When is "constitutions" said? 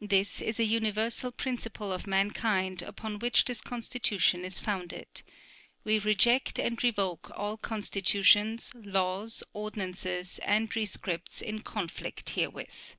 7.56-8.72